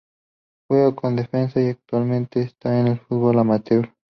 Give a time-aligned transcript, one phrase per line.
[0.67, 3.93] Juega como defensa y actualmente está en el fútbol amateur.